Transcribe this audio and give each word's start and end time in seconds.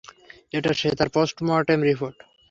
এটা 0.53 0.71
শ্বেতার 0.79 1.09
postmortem 1.15 1.79
report. 1.89 2.17